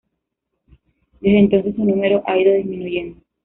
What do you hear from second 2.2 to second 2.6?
ha ido